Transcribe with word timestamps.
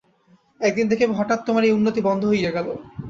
একদিন 0.61 0.85
দেখিবে 0.89 1.13
হঠাৎ 1.19 1.39
তোমার 1.47 1.63
এই 1.63 1.73
উন্নতি 1.73 1.99
বন্ধ 2.07 2.21
হইয়া 2.31 2.51
গেল। 2.51 2.67